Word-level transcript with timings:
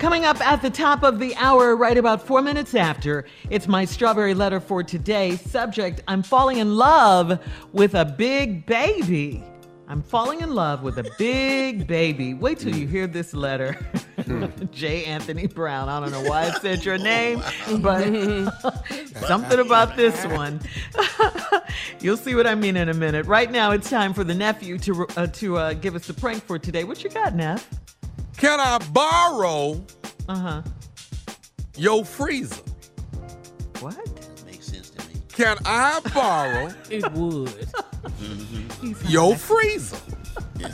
Coming 0.00 0.24
up 0.24 0.40
at 0.40 0.62
the 0.62 0.70
top 0.70 1.02
of 1.02 1.18
the 1.18 1.36
hour, 1.36 1.76
right 1.76 1.98
about 1.98 2.26
four 2.26 2.40
minutes 2.40 2.74
after, 2.74 3.26
it's 3.50 3.68
my 3.68 3.84
strawberry 3.84 4.32
letter 4.32 4.58
for 4.58 4.82
today. 4.82 5.36
Subject 5.36 6.00
I'm 6.08 6.22
falling 6.22 6.56
in 6.56 6.74
love 6.74 7.38
with 7.74 7.94
a 7.94 8.06
big 8.06 8.64
baby. 8.64 9.44
I'm 9.88 10.02
falling 10.02 10.40
in 10.40 10.54
love 10.54 10.82
with 10.82 10.96
a 10.96 11.10
big 11.18 11.86
baby. 11.86 12.32
Wait 12.32 12.60
till 12.60 12.74
you 12.74 12.86
hear 12.86 13.06
this 13.06 13.34
letter. 13.34 13.76
J. 14.72 15.04
Anthony 15.04 15.46
Brown. 15.46 15.90
I 15.90 16.00
don't 16.00 16.12
know 16.12 16.30
why 16.30 16.46
I 16.46 16.50
said 16.60 16.82
your 16.82 16.96
name, 16.96 17.42
but 17.80 18.06
something 19.26 19.58
about 19.58 19.98
this 19.98 20.24
one. 20.24 20.62
You'll 22.00 22.16
see 22.16 22.34
what 22.34 22.46
I 22.46 22.54
mean 22.54 22.78
in 22.78 22.88
a 22.88 22.94
minute. 22.94 23.26
Right 23.26 23.50
now, 23.50 23.72
it's 23.72 23.90
time 23.90 24.14
for 24.14 24.24
the 24.24 24.34
nephew 24.34 24.78
to 24.78 25.06
uh, 25.18 25.26
to 25.26 25.58
uh, 25.58 25.72
give 25.74 25.94
us 25.94 26.06
the 26.06 26.14
prank 26.14 26.42
for 26.42 26.58
today. 26.58 26.84
What 26.84 27.04
you 27.04 27.10
got, 27.10 27.34
Neff? 27.34 27.68
Can 28.40 28.58
I 28.58 28.78
borrow 28.92 29.84
Uh 30.28 30.34
huh. 30.36 30.62
your 31.76 32.04
freezer? 32.04 32.62
What? 33.80 33.96
Makes 34.46 34.66
sense 34.66 34.90
to 34.90 35.06
me. 35.08 35.14
Can 35.32 35.56
I 35.64 36.00
borrow 36.14 36.72
It 36.90 37.10
would. 37.12 37.68
your 39.08 39.36
freezer? 39.36 39.98
Yeah. 40.58 40.68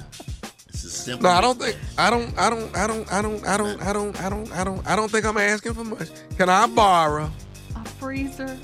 It's 0.68 0.84
a 0.84 0.90
simple. 0.90 1.24
No, 1.28 1.30
I 1.36 1.40
don't 1.40 1.58
think 1.60 1.76
I 1.98 2.08
don't 2.10 2.38
I 2.38 2.50
don't 2.50 2.76
I 2.76 2.86
don't 2.86 3.12
I 3.12 3.22
don't 3.22 3.44
I 3.46 3.56
don't 3.56 3.82
I 3.82 3.92
don't 3.92 4.20
I 4.20 4.28
don't 4.28 4.52
I 4.52 4.64
don't 4.64 4.86
I 4.86 4.96
don't 4.96 5.10
think 5.10 5.24
I'm 5.26 5.36
asking 5.38 5.74
for 5.74 5.84
much. 5.84 6.08
Can 6.38 6.48
I 6.48 6.66
borrow 6.68 7.30
A 7.74 7.84
freezer? 7.98 8.56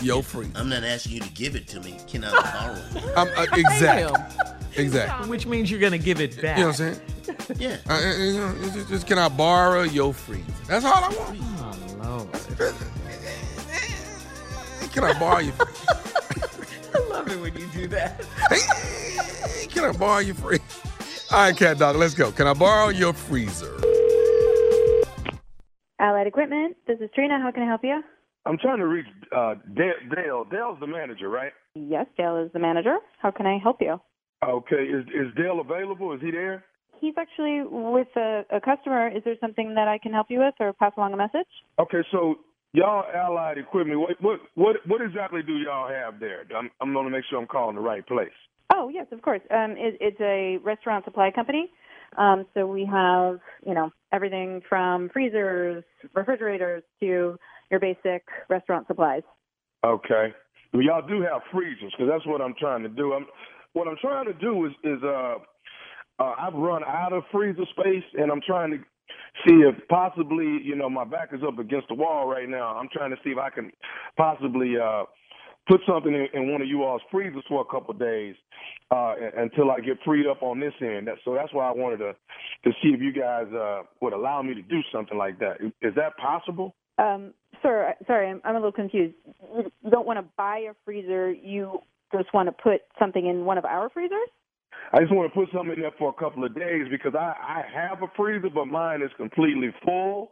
your 0.00 0.22
freezer? 0.22 0.52
I'm 0.56 0.68
not 0.68 0.84
asking 0.84 1.12
you 1.14 1.20
to 1.20 1.30
give 1.30 1.56
it 1.56 1.66
to 1.68 1.80
me. 1.80 1.96
Can 2.06 2.22
I 2.24 2.30
borrow 2.30 2.74
it? 2.74 3.04
I'm, 3.16 3.28
uh, 3.36 3.46
exactly. 3.56 4.20
Exactly. 4.76 5.28
Which 5.28 5.46
means 5.46 5.70
you're 5.72 5.80
gonna 5.80 5.98
give 5.98 6.20
it 6.20 6.40
back. 6.40 6.56
You 6.58 6.64
know 6.64 6.70
what 6.70 6.80
I'm 6.80 6.94
saying? 6.94 7.00
Yeah. 7.56 7.76
Uh, 7.88 7.92
uh, 7.92 8.16
you 8.16 8.38
know, 8.38 8.54
it's 8.60 8.74
just, 8.74 8.88
just 8.88 9.06
can 9.06 9.18
I 9.18 9.28
borrow 9.28 9.82
your 9.82 10.14
freezer? 10.14 10.52
That's 10.66 10.84
all 10.84 11.04
I 11.04 11.08
want. 11.08 11.38
Oh 12.02 12.28
Lord. 12.58 12.74
Can 14.92 15.02
I 15.02 15.18
borrow 15.18 15.40
your 15.40 15.52
freezer? 15.54 16.66
I 16.94 17.08
love 17.08 17.28
it 17.28 17.40
when 17.40 17.52
you 17.56 17.66
do 17.68 17.88
that. 17.88 18.24
Can 19.70 19.84
I 19.84 19.92
borrow 19.92 20.20
your 20.20 20.36
freezer? 20.36 20.62
All 21.32 21.38
right, 21.46 21.56
cat 21.56 21.78
dog, 21.78 21.96
let's 21.96 22.14
go. 22.14 22.30
Can 22.30 22.46
I 22.46 22.54
borrow 22.54 22.90
your 22.90 23.12
freezer? 23.12 23.76
Allied 25.98 26.26
Equipment. 26.28 26.76
This 26.86 26.98
is 27.00 27.10
Trina. 27.14 27.40
How 27.42 27.50
can 27.50 27.64
I 27.64 27.66
help 27.66 27.82
you? 27.82 28.02
I'm 28.46 28.58
trying 28.58 28.78
to 28.78 28.86
reach 28.86 29.06
uh, 29.34 29.54
Dale. 29.74 29.94
Dale. 30.14 30.44
Dale's 30.44 30.78
the 30.78 30.86
manager, 30.86 31.28
right? 31.28 31.52
Yes, 31.74 32.06
Dale 32.16 32.36
is 32.36 32.52
the 32.52 32.58
manager. 32.58 32.98
How 33.20 33.30
can 33.30 33.46
I 33.46 33.58
help 33.58 33.78
you? 33.80 34.00
Okay. 34.46 34.84
Is 34.84 35.04
is 35.06 35.34
Dale 35.36 35.60
available? 35.60 36.12
Is 36.12 36.20
he 36.20 36.30
there? 36.30 36.64
He's 37.04 37.14
actually 37.18 37.62
with 37.68 38.08
a, 38.16 38.46
a 38.50 38.60
customer. 38.62 39.08
Is 39.14 39.22
there 39.26 39.34
something 39.38 39.74
that 39.74 39.88
I 39.88 39.98
can 39.98 40.10
help 40.10 40.28
you 40.30 40.38
with 40.38 40.54
or 40.58 40.72
pass 40.72 40.92
along 40.96 41.12
a 41.12 41.18
message? 41.18 41.46
Okay. 41.78 42.00
So 42.10 42.36
y'all 42.72 43.04
Allied 43.14 43.58
Equipment. 43.58 44.00
What 44.00 44.22
what 44.22 44.40
what, 44.54 44.76
what 44.86 45.02
exactly 45.02 45.42
do 45.42 45.52
y'all 45.58 45.86
have 45.86 46.18
there? 46.18 46.44
I'm 46.56 46.70
I'm 46.80 46.94
going 46.94 47.04
to 47.04 47.10
make 47.10 47.24
sure 47.28 47.38
I'm 47.38 47.46
calling 47.46 47.76
the 47.76 47.82
right 47.82 48.06
place. 48.06 48.32
Oh, 48.72 48.88
yes, 48.88 49.06
of 49.12 49.20
course. 49.20 49.42
Um, 49.50 49.72
it, 49.72 49.98
it's 50.00 50.20
a 50.20 50.56
restaurant 50.64 51.04
supply 51.04 51.30
company. 51.30 51.70
Um, 52.16 52.46
so 52.54 52.66
we 52.66 52.88
have, 52.90 53.40
you 53.66 53.74
know, 53.74 53.90
everything 54.10 54.62
from 54.66 55.10
freezers, 55.12 55.84
refrigerators 56.14 56.82
to 57.00 57.36
your 57.70 57.80
basic 57.80 58.24
restaurant 58.48 58.86
supplies. 58.86 59.22
Okay. 59.84 60.32
Well, 60.72 60.82
y'all 60.82 61.06
do 61.06 61.20
have 61.20 61.42
freezers 61.52 61.92
because 61.92 62.10
that's 62.10 62.26
what 62.26 62.40
I'm 62.40 62.54
trying 62.58 62.82
to 62.82 62.88
do. 62.88 63.12
I'm 63.12 63.26
what 63.74 63.88
I'm 63.88 63.96
trying 64.00 64.24
to 64.26 64.32
do 64.32 64.64
is 64.64 64.72
is 64.84 65.02
uh, 65.02 65.34
uh 66.18 66.34
I've 66.38 66.54
run 66.54 66.82
out 66.84 67.12
of 67.12 67.24
freezer 67.32 67.64
space 67.78 68.04
and 68.14 68.30
I'm 68.30 68.40
trying 68.46 68.70
to 68.72 68.78
see 69.46 69.56
if 69.56 69.76
possibly 69.88 70.60
you 70.62 70.76
know 70.76 70.88
my 70.88 71.04
back 71.04 71.30
is 71.32 71.40
up 71.46 71.58
against 71.58 71.88
the 71.88 71.94
wall 71.94 72.26
right 72.28 72.48
now. 72.48 72.76
I'm 72.76 72.88
trying 72.92 73.10
to 73.10 73.16
see 73.24 73.30
if 73.30 73.38
I 73.38 73.50
can 73.50 73.70
possibly 74.16 74.74
uh 74.78 75.04
put 75.66 75.80
something 75.88 76.12
in, 76.12 76.26
in 76.34 76.52
one 76.52 76.60
of 76.60 76.68
you 76.68 76.82
all's 76.84 77.00
freezers 77.10 77.42
for 77.48 77.62
a 77.62 77.64
couple 77.64 77.92
of 77.92 77.98
days 77.98 78.34
uh 78.90 79.14
until 79.36 79.70
I 79.70 79.80
get 79.80 79.98
freed 80.04 80.26
up 80.26 80.42
on 80.42 80.60
this 80.60 80.74
end. 80.80 81.08
So 81.24 81.34
that's 81.34 81.52
why 81.52 81.68
I 81.68 81.72
wanted 81.72 81.98
to 81.98 82.12
to 82.64 82.70
see 82.82 82.90
if 82.90 83.00
you 83.00 83.12
guys 83.12 83.46
uh 83.52 83.82
would 84.00 84.12
allow 84.12 84.42
me 84.42 84.54
to 84.54 84.62
do 84.62 84.80
something 84.92 85.18
like 85.18 85.38
that. 85.40 85.56
Is 85.82 85.94
that 85.96 86.16
possible? 86.16 86.74
Um, 86.98 87.34
sir, 87.62 87.94
sorry, 88.06 88.30
I'm, 88.30 88.40
I'm 88.44 88.54
a 88.54 88.58
little 88.58 88.72
confused. 88.72 89.14
You 89.52 89.90
don't 89.90 90.06
want 90.06 90.18
to 90.18 90.24
buy 90.36 90.58
a 90.70 90.74
freezer. 90.84 91.32
You 91.32 91.80
just 92.12 92.32
want 92.32 92.48
to 92.48 92.52
put 92.52 92.82
something 92.98 93.26
in 93.26 93.44
one 93.44 93.58
of 93.58 93.64
our 93.64 93.88
freezers? 93.90 94.28
I 94.94 95.00
just 95.00 95.12
want 95.12 95.32
to 95.32 95.34
put 95.34 95.48
something 95.52 95.74
in 95.74 95.80
there 95.82 95.90
for 95.98 96.10
a 96.10 96.12
couple 96.12 96.44
of 96.44 96.54
days 96.54 96.86
because 96.88 97.14
I, 97.18 97.34
I 97.42 97.62
have 97.74 98.02
a 98.02 98.06
freezer, 98.16 98.48
but 98.48 98.66
mine 98.66 99.02
is 99.02 99.10
completely 99.16 99.70
full. 99.84 100.30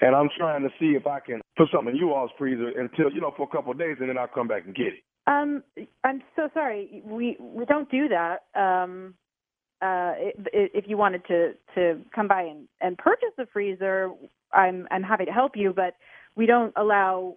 And 0.00 0.16
I'm 0.16 0.30
trying 0.38 0.62
to 0.62 0.70
see 0.80 0.96
if 0.96 1.06
I 1.06 1.20
can 1.20 1.42
put 1.58 1.68
something 1.70 1.90
in 1.94 1.96
you 1.96 2.14
all's 2.14 2.30
freezer 2.38 2.68
until, 2.68 3.12
you 3.12 3.20
know, 3.20 3.34
for 3.36 3.42
a 3.42 3.54
couple 3.54 3.70
of 3.72 3.78
days 3.78 3.96
and 4.00 4.08
then 4.08 4.16
I'll 4.16 4.26
come 4.26 4.48
back 4.48 4.64
and 4.64 4.74
get 4.74 4.86
it. 4.86 5.02
Um, 5.26 5.62
I'm 6.04 6.22
so 6.36 6.48
sorry. 6.54 7.02
We 7.04 7.36
we 7.38 7.66
don't 7.66 7.90
do 7.90 8.08
that. 8.08 8.44
Um, 8.58 9.14
uh, 9.82 9.84
i- 9.84 10.32
i- 10.54 10.70
if 10.72 10.88
you 10.88 10.96
wanted 10.96 11.26
to 11.26 11.52
to 11.74 12.00
come 12.14 12.28
by 12.28 12.42
and, 12.42 12.66
and 12.80 12.96
purchase 12.96 13.34
a 13.36 13.44
freezer, 13.52 14.10
I'm 14.54 14.88
I'm 14.90 15.02
happy 15.02 15.26
to 15.26 15.32
help 15.32 15.54
you, 15.54 15.74
but 15.74 15.96
we 16.34 16.46
don't 16.46 16.72
allow 16.76 17.36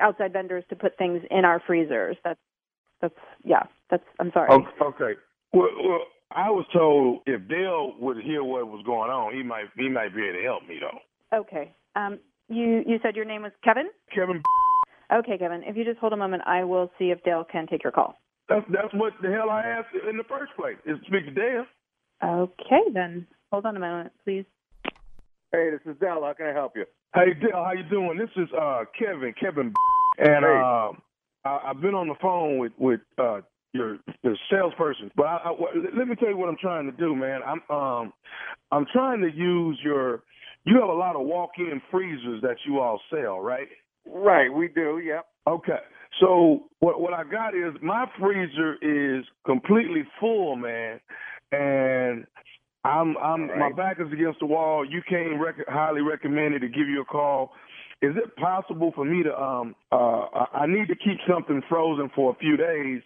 outside 0.00 0.32
vendors 0.32 0.62
to 0.68 0.76
put 0.76 0.96
things 0.96 1.24
in 1.28 1.44
our 1.44 1.58
freezers. 1.66 2.16
That's 2.22 2.40
that's 3.00 3.18
yeah. 3.42 3.64
That's 3.90 4.04
I'm 4.20 4.30
sorry. 4.32 4.50
Okay. 4.52 5.14
Okay. 5.54 5.58
Well, 5.58 5.88
well, 5.88 6.00
I 6.30 6.50
was 6.50 6.66
told 6.72 7.20
if 7.26 7.48
Dale 7.48 7.94
would 8.00 8.18
hear 8.22 8.42
what 8.42 8.66
was 8.66 8.82
going 8.84 9.10
on, 9.10 9.34
he 9.34 9.42
might 9.42 9.66
he 9.76 9.88
might 9.88 10.14
be 10.14 10.22
able 10.22 10.38
to 10.38 10.44
help 10.44 10.62
me 10.68 10.78
though. 10.80 11.38
Okay. 11.38 11.74
Um, 11.96 12.18
you 12.48 12.82
you 12.86 12.98
said 13.02 13.16
your 13.16 13.24
name 13.24 13.42
was 13.42 13.52
Kevin. 13.62 13.88
Kevin, 14.14 14.42
Okay, 15.12 15.38
Kevin. 15.38 15.62
If 15.64 15.76
you 15.76 15.84
just 15.84 15.98
hold 15.98 16.12
a 16.12 16.16
moment, 16.16 16.42
I 16.46 16.64
will 16.64 16.90
see 16.98 17.10
if 17.10 17.22
Dale 17.24 17.44
can 17.44 17.66
take 17.66 17.82
your 17.84 17.92
call. 17.92 18.14
that's 18.48 18.64
that's 18.70 18.92
what 18.94 19.12
the 19.22 19.30
hell 19.30 19.50
I 19.50 19.62
asked 19.62 19.94
in 20.08 20.16
the 20.16 20.24
first 20.24 20.52
place 20.56 20.76
is 20.86 20.98
to 20.98 21.04
speak 21.06 21.26
to 21.26 21.30
Dale. 21.32 21.66
Okay, 22.22 22.82
then 22.92 23.26
hold 23.52 23.66
on 23.66 23.76
a 23.76 23.80
moment, 23.80 24.12
please. 24.24 24.44
Hey, 25.52 25.70
this 25.70 25.80
is 25.86 25.98
Dale. 26.00 26.20
How 26.22 26.32
can 26.36 26.46
I 26.46 26.52
help 26.52 26.72
you? 26.76 26.84
Hey 27.14 27.34
Dale, 27.40 27.64
how 27.64 27.72
you 27.72 27.84
doing? 27.88 28.18
This 28.18 28.30
is 28.36 28.48
uh 28.58 28.84
Kevin, 28.98 29.34
Kevin, 29.40 29.72
and 30.18 30.44
Hey. 30.44 30.60
uh, 30.60 30.92
I, 31.44 31.70
I've 31.70 31.80
been 31.80 31.94
on 31.94 32.08
the 32.08 32.16
phone 32.20 32.58
with 32.58 32.72
with 32.78 33.00
uh 33.18 33.40
your 33.74 33.98
the 34.22 34.36
salesperson, 34.50 35.10
but 35.16 35.24
I, 35.24 35.36
I, 35.44 35.52
let 35.98 36.08
me 36.08 36.14
tell 36.14 36.28
you 36.28 36.36
what 36.36 36.48
I'm 36.48 36.56
trying 36.60 36.90
to 36.90 36.96
do, 36.96 37.14
man. 37.14 37.40
I'm 37.44 37.76
um 37.76 38.12
I'm 38.70 38.86
trying 38.92 39.20
to 39.20 39.30
use 39.34 39.78
your. 39.84 40.22
You 40.64 40.80
have 40.80 40.88
a 40.88 40.94
lot 40.94 41.14
of 41.14 41.26
walk-in 41.26 41.82
freezers 41.90 42.40
that 42.40 42.56
you 42.66 42.80
all 42.80 42.98
sell, 43.10 43.38
right? 43.40 43.68
Right, 44.06 44.50
we 44.50 44.68
do. 44.68 44.98
Yep. 45.04 45.26
Okay. 45.46 45.80
So 46.20 46.70
what 46.78 47.00
what 47.00 47.12
I 47.12 47.24
got 47.24 47.54
is 47.54 47.74
my 47.82 48.06
freezer 48.18 48.76
is 48.80 49.24
completely 49.44 50.04
full, 50.20 50.56
man, 50.56 51.00
and 51.52 52.24
I'm 52.84 53.16
I'm 53.18 53.50
All 53.50 53.58
my 53.58 53.72
back 53.72 53.98
is 54.00 54.12
against 54.12 54.40
the 54.40 54.46
wall. 54.46 54.86
You 54.88 55.02
came 55.08 55.40
rec- 55.40 55.68
highly 55.68 56.02
recommended 56.02 56.60
to 56.60 56.68
give 56.68 56.88
you 56.88 57.02
a 57.02 57.04
call. 57.04 57.52
Is 58.02 58.14
it 58.16 58.36
possible 58.36 58.92
for 58.94 59.04
me 59.04 59.22
to 59.22 59.34
um 59.40 59.74
uh 59.92 60.26
I 60.52 60.66
need 60.66 60.88
to 60.88 60.96
keep 60.96 61.18
something 61.28 61.62
frozen 61.68 62.10
for 62.14 62.32
a 62.32 62.36
few 62.36 62.56
days. 62.56 63.02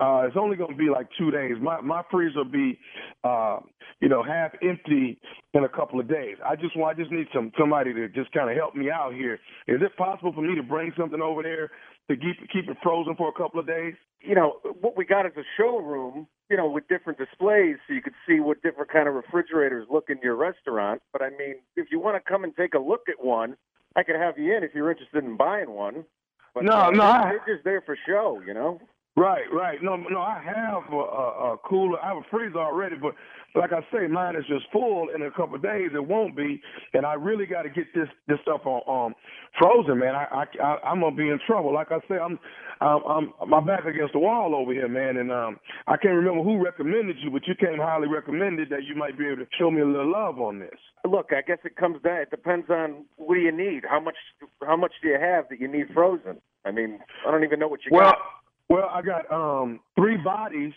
Uh 0.00 0.22
it's 0.26 0.36
only 0.38 0.56
going 0.56 0.72
to 0.72 0.76
be 0.76 0.90
like 0.90 1.08
2 1.18 1.30
days. 1.30 1.56
My 1.60 1.80
my 1.80 2.02
freezer 2.10 2.38
will 2.38 2.44
be 2.46 2.78
uh 3.24 3.58
you 4.00 4.08
know 4.08 4.22
half 4.22 4.52
empty 4.62 5.18
in 5.54 5.64
a 5.64 5.68
couple 5.68 6.00
of 6.00 6.08
days. 6.08 6.36
I 6.44 6.56
just 6.56 6.76
want 6.76 6.98
I 6.98 7.02
just 7.02 7.12
need 7.12 7.26
some 7.34 7.52
somebody 7.58 7.92
to 7.94 8.08
just 8.08 8.32
kind 8.32 8.50
of 8.50 8.56
help 8.56 8.74
me 8.74 8.90
out 8.90 9.14
here. 9.14 9.34
Is 9.68 9.82
it 9.82 9.96
possible 9.96 10.32
for 10.32 10.42
me 10.42 10.54
to 10.56 10.62
bring 10.62 10.92
something 10.98 11.20
over 11.20 11.42
there 11.42 11.70
to 12.10 12.16
keep 12.16 12.38
keep 12.52 12.68
it 12.68 12.76
frozen 12.82 13.16
for 13.16 13.28
a 13.28 13.32
couple 13.32 13.60
of 13.60 13.66
days? 13.66 13.94
You 14.20 14.34
know 14.36 14.60
what 14.80 14.96
we 14.96 15.04
got 15.04 15.26
is 15.26 15.32
a 15.36 15.44
showroom. 15.58 16.26
You 16.50 16.56
know, 16.56 16.68
with 16.70 16.88
different 16.88 17.18
displays, 17.18 17.76
so 17.86 17.94
you 17.94 18.02
could 18.02 18.14
see 18.26 18.40
what 18.40 18.62
different 18.62 18.90
kind 18.90 19.06
of 19.06 19.14
refrigerators 19.14 19.86
look 19.90 20.06
in 20.10 20.18
your 20.22 20.34
restaurant. 20.34 21.00
But 21.12 21.22
I 21.22 21.30
mean, 21.30 21.56
if 21.76 21.88
you 21.92 22.00
want 22.00 22.16
to 22.16 22.26
come 22.26 22.42
and 22.42 22.56
take 22.56 22.74
a 22.74 22.78
look 22.78 23.02
at 23.08 23.24
one, 23.24 23.54
I 23.96 24.02
could 24.02 24.16
have 24.16 24.38
you 24.38 24.56
in 24.56 24.62
if 24.64 24.74
you're 24.74 24.90
interested 24.90 25.24
in 25.24 25.36
buying 25.36 25.70
one. 25.70 26.04
But, 26.54 26.64
No, 26.64 26.72
uh, 26.72 26.90
no, 26.90 26.96
they're, 26.98 27.02
I- 27.06 27.30
they're 27.46 27.54
just 27.54 27.64
there 27.64 27.80
for 27.82 27.96
show. 28.06 28.40
You 28.46 28.54
know. 28.54 28.80
Right, 29.18 29.50
right. 29.52 29.82
No, 29.82 29.96
no, 29.96 30.20
I 30.20 30.40
have 30.44 30.92
a, 30.92 30.96
a, 30.96 31.54
a 31.54 31.58
cooler. 31.68 31.98
I 32.00 32.08
have 32.08 32.18
a 32.18 32.26
freezer 32.30 32.58
already, 32.60 32.94
but 32.94 33.14
like 33.56 33.72
I 33.72 33.80
say, 33.92 34.06
mine 34.06 34.36
is 34.36 34.44
just 34.46 34.66
full. 34.72 35.08
In 35.12 35.22
a 35.22 35.30
couple 35.32 35.56
of 35.56 35.62
days, 35.62 35.90
it 35.92 36.06
won't 36.06 36.36
be, 36.36 36.62
and 36.94 37.04
I 37.04 37.14
really 37.14 37.44
got 37.44 37.62
to 37.62 37.68
get 37.68 37.86
this 37.96 38.06
this 38.28 38.38
stuff 38.42 38.60
on 38.64 39.08
um 39.08 39.14
frozen, 39.58 39.98
man. 39.98 40.14
I, 40.14 40.24
I, 40.30 40.62
I 40.62 40.78
I'm 40.90 41.00
gonna 41.00 41.16
be 41.16 41.30
in 41.30 41.40
trouble. 41.48 41.74
Like 41.74 41.90
I 41.90 41.98
say, 42.08 42.14
I'm 42.14 42.38
I'm, 42.80 43.32
I'm 43.40 43.50
my 43.50 43.60
back 43.60 43.86
against 43.86 44.12
the 44.12 44.20
wall 44.20 44.54
over 44.54 44.72
here, 44.72 44.86
man, 44.88 45.16
and 45.16 45.32
um 45.32 45.58
I 45.88 45.96
can't 45.96 46.14
remember 46.14 46.44
who 46.44 46.62
recommended 46.62 47.16
you, 47.20 47.32
but 47.32 47.42
you 47.48 47.56
came 47.56 47.78
highly 47.78 48.06
recommended 48.06 48.70
that 48.70 48.84
you 48.84 48.94
might 48.94 49.18
be 49.18 49.26
able 49.26 49.38
to 49.38 49.48
show 49.58 49.68
me 49.68 49.80
a 49.80 49.86
little 49.86 50.12
love 50.12 50.38
on 50.38 50.60
this. 50.60 50.78
Look, 51.04 51.30
I 51.32 51.42
guess 51.42 51.58
it 51.64 51.74
comes 51.74 52.00
down. 52.02 52.20
It 52.22 52.30
depends 52.30 52.70
on 52.70 53.04
what 53.16 53.34
do 53.34 53.40
you 53.40 53.50
need. 53.50 53.82
How 53.88 53.98
much? 53.98 54.16
How 54.64 54.76
much 54.76 54.92
do 55.02 55.08
you 55.08 55.18
have 55.20 55.46
that 55.50 55.58
you 55.60 55.66
need 55.66 55.86
frozen? 55.92 56.40
I 56.64 56.70
mean, 56.70 57.00
I 57.26 57.30
don't 57.32 57.44
even 57.44 57.58
know 57.58 57.68
what 57.68 57.80
you 57.84 57.90
Well, 57.92 58.12
got. 58.12 58.18
Well, 58.68 58.90
I 58.92 59.02
got 59.02 59.30
um 59.32 59.80
three 59.96 60.16
bodies 60.18 60.72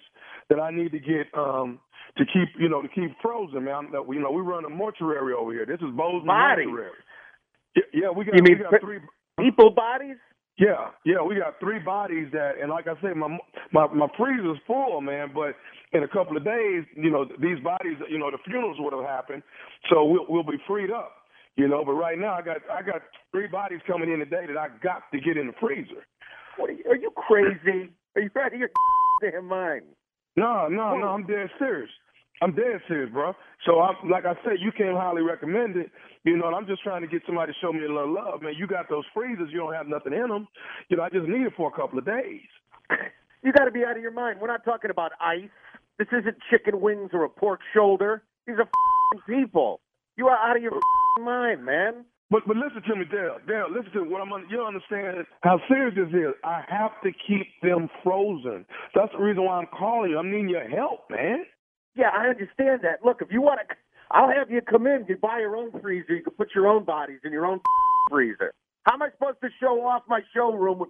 that 0.50 0.60
I 0.60 0.72
need 0.72 0.92
to 0.92 1.00
get 1.00 1.28
um 1.38 1.80
to 2.18 2.26
keep 2.26 2.50
you 2.60 2.70
know 2.70 2.82
to 2.82 2.88
keep 2.90 3.12
frozen, 3.22 3.66
man. 3.66 3.90
You 3.94 4.20
know, 4.22 4.32
we 4.32 4.42
run 4.42 4.66
a 4.66 4.70
mortuary 4.70 5.34
over 5.34 5.54
here. 5.54 5.66
This 5.66 5.80
is 5.82 5.96
Bozeman 5.96 6.28
Bodies? 6.28 6.68
Mortuary. 6.68 6.92
Yeah, 7.76 7.84
yeah, 7.94 8.10
we 8.12 8.26
got 8.26 8.36
You 8.36 8.44
mean 8.44 8.58
we 8.58 8.64
got 8.64 8.82
three. 8.82 9.00
People 9.40 9.72
bodies? 9.72 10.18
Yeah, 10.58 10.92
yeah, 11.06 11.24
we 11.24 11.36
got 11.36 11.60
three 11.60 11.80
bodies 11.80 12.28
that, 12.34 12.54
and 12.62 12.70
like 12.70 12.88
I 12.88 12.94
said, 13.02 13.16
my 13.18 13.38
my 13.74 13.88
my 13.88 14.08
freezer's 14.18 14.60
full, 14.68 15.02
man. 15.02 15.32
But 15.34 15.56
in 15.98 16.04
a 16.04 16.08
couple 16.08 16.38
of 16.38 16.46
days, 16.46 16.84
you 16.96 17.10
know, 17.10 17.26
these 17.42 17.60
bodies, 17.64 17.98
you 18.10 18.20
know, 18.20 18.32
the 18.32 18.38
funerals 18.46 18.78
would 18.80 18.94
have 18.94 19.06
happened, 19.06 19.44
so 19.90 20.06
we'll 20.06 20.26
we'll 20.30 20.44
be 20.44 20.60
freed 20.68 20.92
up, 20.92 21.14
you 21.56 21.68
know. 21.68 21.84
But 21.86 21.94
right 21.94 22.20
now, 22.20 22.34
I 22.34 22.42
got 22.42 22.58
I 22.72 22.82
got 22.84 23.02
three 23.32 23.48
bodies 23.48 23.80
coming 23.88 24.12
in 24.12 24.20
today 24.20 24.46
that 24.48 24.58
I 24.58 24.68
got 24.84 25.04
to 25.14 25.20
get 25.22 25.38
in 25.38 25.48
the 25.48 25.54
freezer. 25.60 26.06
What 26.58 26.70
are 26.70 26.74
you, 26.74 26.84
are 26.90 26.96
you 26.96 27.12
crazy? 27.16 27.92
Are 28.16 28.22
you 28.22 28.30
out 28.40 28.54
of 28.54 28.60
your 28.60 28.70
damn 29.22 29.48
mind? 29.48 29.84
No, 30.36 30.68
no, 30.70 30.98
no, 30.98 31.08
I'm 31.08 31.26
dead 31.26 31.50
serious. 31.60 31.90
I'm 32.42 32.56
dead 32.56 32.82
serious, 32.88 33.12
bro. 33.12 33.34
So 33.66 33.82
I'm 33.82 34.10
like 34.10 34.26
I 34.26 34.34
said, 34.44 34.54
you 34.60 34.72
came 34.72 34.94
highly 34.96 35.22
recommended. 35.22 35.92
You 36.24 36.38
know, 36.38 36.48
and 36.48 36.56
I'm 36.56 36.68
just 36.68 36.84
trying 36.84 37.02
to 37.02 37.08
get 37.08 37.22
somebody 37.26 37.52
to 37.52 37.58
show 37.62 37.72
me 37.74 37.80
a 37.86 37.88
little 37.88 38.14
love, 38.14 38.42
man. 38.42 38.54
You 38.58 38.68
got 38.68 38.90
those 38.90 39.04
freezers, 39.14 39.50
you 39.52 39.60
don't 39.60 39.74
have 39.74 39.88
nothing 39.88 40.14
in 40.14 40.28
them. 40.30 40.48
You 40.90 40.98
know, 40.98 41.04
I 41.04 41.10
just 41.10 41.28
need 41.28 41.46
it 41.46 41.54
for 41.58 41.68
a 41.70 41.76
couple 41.76 42.00
of 42.00 42.06
days. 42.06 42.42
You 43.44 43.52
got 43.52 43.66
to 43.66 43.72
be 43.72 43.84
out 43.84 43.96
of 43.98 44.04
your 44.04 44.12
mind. 44.12 44.40
We're 44.40 44.48
not 44.50 44.64
talking 44.64 44.92
about 44.92 45.14
ice. 45.20 45.50
This 45.98 46.08
isn't 46.12 46.38
chicken 46.52 46.80
wings 46.80 47.10
or 47.12 47.24
a 47.24 47.30
pork 47.30 47.60
shoulder. 47.74 48.22
These 48.46 48.58
are 48.60 48.70
people. 49.28 49.82
You 50.16 50.28
are 50.28 50.38
out 50.38 50.58
of 50.58 50.62
your 50.62 50.80
mind, 51.20 51.66
man. 51.66 52.06
But 52.32 52.44
but 52.48 52.58
listen 52.58 52.82
to 52.90 52.96
me, 52.98 53.06
Dale. 53.12 53.38
Dale, 53.48 53.68
listen 53.70 53.94
to 53.94 54.04
me. 54.06 54.10
What 54.10 54.22
I'm 54.22 54.34
un- 54.34 54.48
you 54.50 54.64
understand 54.64 55.28
how 55.44 55.60
serious 55.70 55.96
this 55.96 56.10
is. 56.10 56.34
I 56.46 56.64
have 56.70 56.94
to 57.04 57.12
keep 57.28 57.48
them 57.62 57.90
frozen. 58.04 58.66
That's 58.96 59.12
the 59.14 59.20
reason 59.24 59.46
why 59.46 59.60
I'm 59.60 59.68
calling 59.68 60.12
you. 60.12 60.20
I'm 60.20 60.32
needing 60.32 60.50
your 60.50 60.68
help, 60.70 61.12
man. 61.12 61.46
Yeah, 61.96 62.10
I 62.14 62.30
understand 62.30 62.82
that. 62.84 63.06
Look, 63.06 63.22
if 63.22 63.30
you 63.32 63.42
want 63.42 63.60
to, 63.68 63.76
I'll 64.12 64.32
have 64.32 64.50
you 64.52 64.62
come 64.62 64.88
in. 64.88 65.06
You 65.10 65.18
buy 65.18 65.40
your 65.42 65.58
own 65.58 65.72
freezer. 65.82 66.16
You 66.16 66.24
can 66.24 66.34
put 66.34 66.50
your 66.56 66.68
own 66.68 66.86
bodies 66.86 67.20
in 67.26 67.34
your 67.34 67.46
own 67.46 67.60
freezer. 68.10 68.54
How 68.86 68.96
am 68.96 69.04
I 69.04 69.10
supposed 69.12 69.42
to 69.44 69.50
show 69.60 69.86
off 69.86 70.04
my 70.08 70.22
showroom 70.36 70.80
with 70.80 70.90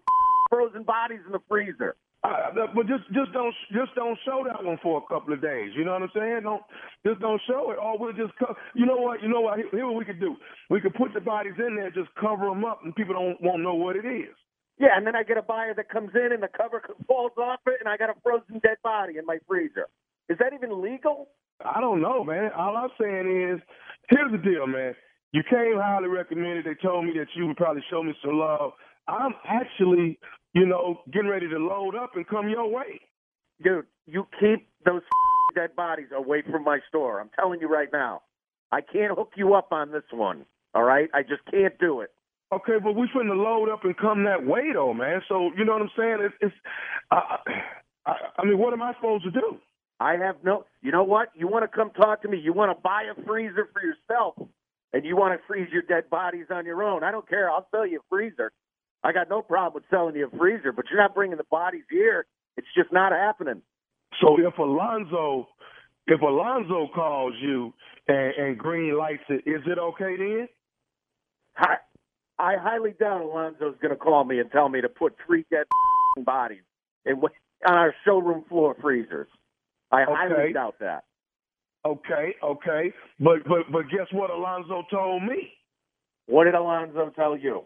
frozen 0.49 0.83
bodies 0.83 1.21
in 1.25 1.33
the 1.33 1.41
freezer? 1.49 1.95
Uh, 2.23 2.51
but 2.75 2.85
just 2.85 3.03
just 3.13 3.33
don't 3.33 3.53
just 3.71 3.95
don't 3.95 4.17
show 4.25 4.45
that 4.45 4.63
one 4.63 4.77
for 4.83 5.01
a 5.01 5.13
couple 5.13 5.33
of 5.33 5.41
days. 5.41 5.71
You 5.75 5.85
know 5.85 5.93
what 5.93 6.03
I'm 6.03 6.11
saying? 6.13 6.41
Don't 6.43 6.61
just 7.05 7.19
don't 7.19 7.41
show 7.47 7.71
it. 7.71 7.79
Or 7.81 7.97
we'll 7.97 8.13
just 8.13 8.33
co- 8.37 8.55
you 8.75 8.85
know 8.85 8.97
what 8.97 9.23
you 9.23 9.29
know 9.29 9.41
what 9.41 9.57
here, 9.57 9.69
here 9.71 9.87
what 9.87 9.95
we 9.95 10.05
could 10.05 10.19
do. 10.19 10.35
We 10.69 10.81
could 10.81 10.93
put 10.93 11.13
the 11.15 11.21
bodies 11.21 11.57
in 11.57 11.75
there, 11.75 11.89
just 11.89 12.09
cover 12.19 12.45
them 12.45 12.63
up, 12.63 12.81
and 12.83 12.95
people 12.95 13.15
don't 13.15 13.41
won't 13.41 13.63
know 13.63 13.73
what 13.73 13.95
it 13.95 14.05
is. 14.05 14.35
Yeah, 14.77 14.97
and 14.97 15.05
then 15.05 15.15
I 15.15 15.23
get 15.23 15.37
a 15.37 15.41
buyer 15.41 15.73
that 15.75 15.89
comes 15.89 16.11
in 16.15 16.31
and 16.31 16.41
the 16.41 16.47
cover 16.47 16.81
falls 17.07 17.33
off 17.37 17.59
it, 17.67 17.77
and 17.79 17.89
I 17.89 17.97
got 17.97 18.09
a 18.09 18.15
frozen 18.23 18.59
dead 18.63 18.77
body 18.83 19.17
in 19.17 19.25
my 19.25 19.37
freezer. 19.47 19.87
Is 20.29 20.37
that 20.39 20.53
even 20.53 20.81
legal? 20.81 21.29
I 21.63 21.81
don't 21.81 22.01
know, 22.01 22.23
man. 22.23 22.51
All 22.57 22.75
I'm 22.77 22.89
saying 22.99 23.53
is, 23.53 23.61
here's 24.09 24.31
the 24.31 24.37
deal, 24.37 24.65
man. 24.65 24.95
You 25.33 25.43
came 25.49 25.77
highly 25.77 26.07
recommended. 26.07 26.65
They 26.65 26.75
told 26.81 27.05
me 27.05 27.13
that 27.17 27.27
you 27.35 27.47
would 27.47 27.57
probably 27.57 27.83
show 27.89 28.01
me 28.03 28.13
some 28.23 28.39
love. 28.39 28.71
I'm 29.07 29.33
actually, 29.47 30.19
you 30.53 30.65
know, 30.65 30.99
getting 31.11 31.29
ready 31.29 31.47
to 31.49 31.57
load 31.57 31.95
up 31.95 32.11
and 32.15 32.27
come 32.27 32.49
your 32.49 32.67
way. 32.69 32.99
Dude, 33.63 33.85
you 34.05 34.27
keep 34.39 34.67
those 34.85 35.01
dead 35.55 35.75
bodies 35.75 36.07
away 36.15 36.43
from 36.49 36.63
my 36.63 36.79
store. 36.89 37.21
I'm 37.21 37.29
telling 37.39 37.61
you 37.61 37.67
right 37.67 37.89
now. 37.91 38.21
I 38.71 38.81
can't 38.81 39.17
hook 39.17 39.33
you 39.35 39.53
up 39.53 39.71
on 39.71 39.91
this 39.91 40.03
one. 40.11 40.45
All 40.73 40.83
right? 40.83 41.09
I 41.13 41.21
just 41.23 41.41
can't 41.51 41.77
do 41.79 42.01
it. 42.01 42.11
Okay, 42.53 42.77
but 42.83 42.95
we're 42.95 43.07
finna 43.07 43.35
load 43.35 43.69
up 43.69 43.85
and 43.85 43.95
come 43.97 44.25
that 44.25 44.45
way, 44.45 44.73
though, 44.73 44.93
man. 44.93 45.21
So 45.29 45.51
you 45.57 45.63
know 45.63 45.73
what 45.73 45.83
I'm 45.83 45.91
saying? 45.97 46.17
It's, 46.21 46.35
it's 46.41 46.55
I, 47.09 47.37
I, 48.05 48.13
I 48.39 48.45
mean, 48.45 48.57
what 48.57 48.73
am 48.73 48.81
I 48.81 48.93
supposed 48.95 49.23
to 49.23 49.31
do? 49.31 49.57
I 50.01 50.13
have 50.17 50.35
no. 50.43 50.65
You 50.81 50.91
know 50.91 51.03
what? 51.03 51.29
You 51.33 51.47
want 51.47 51.63
to 51.63 51.69
come 51.73 51.91
talk 51.91 52.23
to 52.23 52.27
me? 52.27 52.39
You 52.39 52.51
want 52.51 52.75
to 52.75 52.81
buy 52.81 53.03
a 53.03 53.23
freezer 53.25 53.69
for 53.71 53.81
yourself, 53.81 54.35
and 54.91 55.05
you 55.05 55.15
want 55.15 55.39
to 55.39 55.47
freeze 55.47 55.69
your 55.71 55.83
dead 55.83 56.09
bodies 56.09 56.47
on 56.49 56.65
your 56.65 56.83
own? 56.83 57.03
I 57.05 57.11
don't 57.11 57.27
care. 57.27 57.49
I'll 57.49 57.67
sell 57.71 57.87
you 57.87 57.99
a 57.99 58.03
freezer. 58.09 58.51
I 59.03 59.11
got 59.13 59.29
no 59.29 59.41
problem 59.41 59.73
with 59.75 59.83
selling 59.89 60.15
you 60.15 60.27
a 60.31 60.37
freezer, 60.37 60.71
but 60.71 60.85
you're 60.89 60.99
not 61.01 61.15
bringing 61.15 61.37
the 61.37 61.43
bodies 61.49 61.83
here. 61.89 62.25
It's 62.57 62.67
just 62.75 62.91
not 62.91 63.11
happening. 63.11 63.61
So 64.21 64.37
if 64.39 64.57
Alonzo, 64.57 65.47
if 66.07 66.21
Alonzo 66.21 66.89
calls 66.93 67.33
you 67.41 67.73
and, 68.07 68.33
and 68.37 68.57
green 68.57 68.97
lights 68.97 69.23
it, 69.29 69.43
is 69.49 69.61
it 69.65 69.79
okay 69.79 70.15
then? 70.17 70.47
I, 71.57 71.75
I 72.39 72.55
highly 72.57 72.91
doubt 72.99 73.21
Alonzo's 73.21 73.75
going 73.81 73.91
to 73.91 73.95
call 73.95 74.23
me 74.23 74.39
and 74.39 74.51
tell 74.51 74.69
me 74.69 74.81
to 74.81 74.89
put 74.89 75.15
three 75.25 75.45
dead 75.51 75.65
bodies 76.25 76.63
in 77.05 77.21
on 77.67 77.75
our 77.75 77.93
showroom 78.05 78.43
floor 78.49 78.75
freezers. 78.81 79.27
I 79.91 80.03
Okay. 80.03 80.09
highly 80.15 80.53
doubt 80.53 80.75
that. 80.79 81.03
Okay, 81.85 82.35
okay. 82.43 82.93
But 83.19 83.43
but 83.45 83.71
but 83.71 83.83
guess 83.89 84.07
what 84.11 84.29
Alonzo 84.29 84.83
told 84.91 85.23
me? 85.23 85.51
What 86.27 86.45
did 86.45 86.55
Alonzo 86.55 87.11
tell 87.15 87.37
you? 87.37 87.63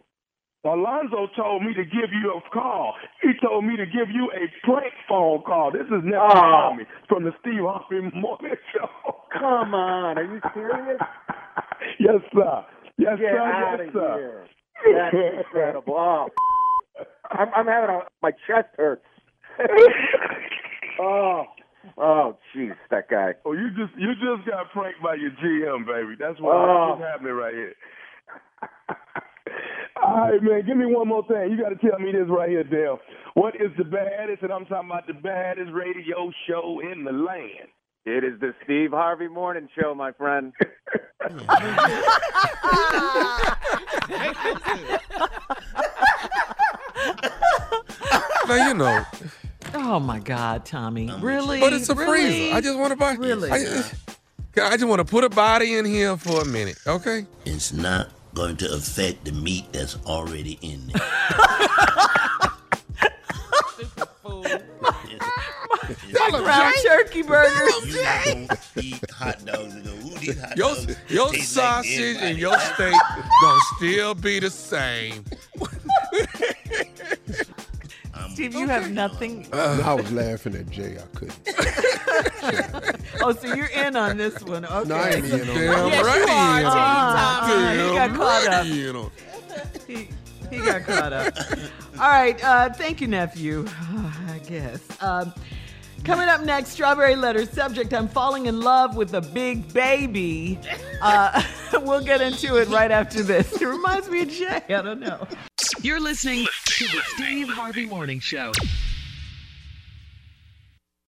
Alonzo 0.65 1.27
told 1.35 1.63
me 1.63 1.73
to 1.73 1.83
give 1.83 2.11
you 2.11 2.33
a 2.33 2.41
call. 2.51 2.93
He 3.21 3.29
told 3.41 3.65
me 3.65 3.77
to 3.77 3.85
give 3.85 4.09
you 4.11 4.31
a 4.33 4.49
prank 4.65 4.93
phone 5.07 5.41
call. 5.43 5.71
This 5.71 5.85
is 5.87 6.03
Nephew 6.03 6.17
Oh. 6.19 6.75
From 7.07 7.23
the 7.23 7.31
Steve 7.39 7.61
Harvey 7.61 8.01
Morning 8.15 8.55
Show. 8.73 8.89
Come 9.31 9.73
on, 9.75 10.17
are 10.17 10.23
you 10.23 10.41
serious? 10.53 10.99
yes, 11.99 12.21
sir. 12.33 12.65
Yes, 12.97 13.17
Get 13.19 13.31
sir. 13.31 13.39
out 13.39 13.77
yes, 13.79 13.87
of 13.89 13.93
sir. 13.93 14.17
here. 14.17 14.47
That's 14.97 15.37
incredible. 15.45 15.93
Oh, 15.97 16.27
I'm, 17.31 17.47
I'm 17.55 17.67
having 17.67 17.89
a, 17.95 17.99
my 18.21 18.31
chest 18.47 18.69
hurts. 18.77 19.05
oh, 20.99 21.43
oh, 21.97 22.37
jeez, 22.55 22.75
that 22.91 23.09
guy. 23.09 23.33
Oh, 23.45 23.53
you 23.53 23.69
just 23.69 23.93
you 23.97 24.13
just 24.15 24.47
got 24.49 24.71
pranked 24.71 25.01
by 25.03 25.15
your 25.15 25.31
GM, 25.31 25.85
baby. 25.85 26.15
That's 26.19 26.39
what 26.41 26.55
Oh. 26.55 26.95
that's 26.97 26.99
what's 27.01 27.11
happening 27.11 27.33
right 27.33 27.53
here. 27.53 27.73
All 30.05 30.29
right, 30.31 30.41
man. 30.43 30.65
Give 30.67 30.77
me 30.77 30.85
one 30.85 31.07
more 31.07 31.25
thing. 31.27 31.49
You 31.51 31.57
got 31.61 31.69
to 31.69 31.75
tell 31.89 31.97
me 31.99 32.11
this 32.11 32.27
right 32.29 32.49
here, 32.49 32.63
Dale. 32.63 32.99
What 33.33 33.55
is 33.55 33.71
the 33.77 33.83
baddest? 33.83 34.43
And 34.43 34.51
I'm 34.53 34.65
talking 34.65 34.89
about 34.89 35.07
the 35.07 35.13
baddest 35.13 35.71
radio 35.73 36.31
show 36.47 36.79
in 36.91 37.03
the 37.03 37.11
land. 37.11 37.69
It 38.05 38.23
is 38.23 38.39
the 38.39 38.53
Steve 38.63 38.91
Harvey 38.91 39.27
Morning 39.27 39.67
Show, 39.79 39.95
my 39.95 40.11
friend. 40.11 40.53
Now 48.47 48.67
you 48.67 48.73
know, 48.75 49.03
Oh 49.73 49.99
my 49.99 50.19
God, 50.19 50.65
Tommy! 50.65 51.11
Really? 51.19 51.59
but 51.59 51.73
it's 51.73 51.89
a 51.89 51.95
Really? 51.95 52.17
freezer. 52.27 52.55
I 52.55 52.61
just 52.61 52.77
want 52.77 52.91
to 52.91 52.95
buy. 52.95 53.13
Really? 53.15 53.49
I, 53.51 53.55
I 53.55 54.71
just 54.77 54.85
want 54.85 54.99
to 54.99 55.05
put 55.05 55.23
a 55.23 55.29
body 55.29 55.75
in 55.75 55.83
here 55.85 56.15
for 56.15 56.41
a 56.41 56.45
minute, 56.45 56.77
okay? 56.87 57.25
It's 57.45 57.73
not 57.73 58.09
going 58.35 58.57
to 58.57 58.71
affect 58.73 59.25
the 59.25 59.31
meat 59.31 59.65
that's 59.71 59.97
already 60.05 60.59
in 60.61 60.85
there. 60.87 61.01
Tell 66.13 66.35
him, 66.35 66.43
Ground 66.43 66.73
Jay. 66.81 66.87
turkey 66.87 67.21
burgers. 67.23 67.95
You 67.95 68.03
not 68.47 68.59
eat 68.81 69.09
hot 69.11 69.45
dogs 69.45 69.73
and 69.73 69.85
go, 69.85 69.91
ooh, 69.91 70.17
these 70.19 70.39
hot 70.39 70.57
Your, 70.57 70.75
dogs 70.75 70.95
your 71.09 71.31
taste 71.31 71.57
like 71.57 71.65
sausage 71.65 72.17
and 72.19 72.37
your 72.37 72.57
steak 72.59 72.93
gonna 73.41 73.59
still 73.77 74.13
be 74.15 74.39
the 74.39 74.49
same. 74.49 75.23
Steve, 78.33 78.53
you 78.53 78.67
have 78.67 78.91
nothing. 78.91 79.47
Uh, 79.53 79.81
I 79.85 79.93
was 79.93 80.11
laughing 80.11 80.55
at 80.55 80.69
Jay. 80.69 80.97
I 80.97 81.17
couldn't. 81.17 81.39
Oh, 83.27 83.33
so 83.33 83.55
you're 83.55 83.65
in 83.65 83.95
on 83.95 84.17
this 84.17 84.39
one? 84.43 84.65
Okay. 84.65 84.87
No, 84.87 84.95
I 84.95 85.09
ain't 85.09 85.25
in 85.25 85.31
on 85.33 85.47
Damn 85.47 85.55
that. 85.55 85.87
Yes, 85.89 86.05
right 86.05 86.17
you 86.19 86.25
are, 86.27 86.57
he 86.57 86.61
is. 86.61 86.73
Ah, 86.75 87.87
he 87.89 87.95
got 87.95 88.15
caught 88.15 88.45
right 88.45 88.53
up. 88.53 88.65
he 88.67 88.81
is. 88.83 90.09
He, 90.51 90.55
he 90.55 90.63
got 90.63 90.83
caught 90.83 91.11
up. 91.11 91.33
All 91.99 92.07
right. 92.07 92.43
Uh, 92.43 92.69
thank 92.69 93.01
you, 93.01 93.07
nephew. 93.07 93.65
I 94.29 94.39
guess. 94.47 94.79
Um, 95.01 95.33
coming 96.03 96.27
up 96.27 96.43
next, 96.43 96.69
strawberry 96.69 97.15
letter 97.15 97.47
subject: 97.47 97.95
I'm 97.95 98.07
falling 98.07 98.45
in 98.45 98.59
love 98.59 98.95
with 98.95 99.15
a 99.15 99.21
big 99.21 99.73
baby. 99.73 100.59
Uh, 101.01 101.41
we'll 101.81 102.03
get 102.03 102.21
into 102.21 102.57
it 102.57 102.67
right 102.67 102.91
after 102.91 103.23
this. 103.23 103.59
It 103.59 103.65
reminds 103.65 104.07
me 104.07 104.21
of 104.21 104.29
Jay. 104.29 104.61
I 104.69 104.83
don't 104.83 104.99
know. 104.99 105.25
You're 105.81 105.99
listening 105.99 106.45
to 106.65 106.83
the 106.85 107.01
Steve 107.15 107.49
Harvey 107.49 107.87
Morning 107.87 108.19
Show. 108.19 108.51